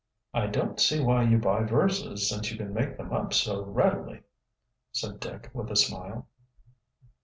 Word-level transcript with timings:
"I 0.33 0.47
don't 0.47 0.79
see 0.79 0.99
why 0.99 1.21
you 1.25 1.37
buy 1.37 1.61
verses, 1.61 2.27
since 2.27 2.49
you 2.51 2.57
can 2.57 2.73
make 2.73 2.97
them 2.97 3.13
up 3.13 3.35
so 3.35 3.63
readily," 3.63 4.23
said 4.91 5.19
Dick 5.19 5.51
with 5.53 5.69
a 5.69 5.75
smile. 5.75 6.27